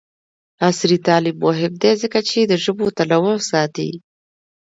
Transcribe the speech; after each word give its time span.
عصري 0.69 0.97
تعلیم 1.07 1.37
مهم 1.45 1.73
دی 1.81 1.91
ځکه 2.01 2.19
چې 2.29 2.39
د 2.43 2.53
ژبو 2.63 2.85
تنوع 2.97 3.37
ساتي. 3.51 3.89